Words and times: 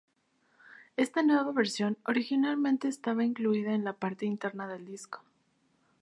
Ésta 0.97 1.21
nueva 1.21 1.51
versión, 1.51 1.95
originalmente 2.07 2.87
estaba 2.87 3.23
incluida 3.23 3.73
en 3.75 3.83
la 3.83 3.93
parte 3.93 4.25
interna 4.25 4.67
del 4.67 4.83
disco. 4.83 5.21